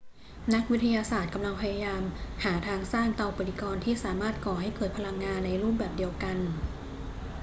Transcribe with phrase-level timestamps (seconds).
[0.53, 2.01] นักวิทยาศาสตร์กำลังพยายาม
[2.43, 6.37] หาทางสร้างเตาปฏิกรณ์ที่สามารถก่อให้เกิดพลังงานในรูปแบบเดียวกัน